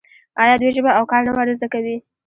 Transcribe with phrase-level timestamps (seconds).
[0.41, 1.95] آیا دوی ژبه او کار نه ور زده کوي؟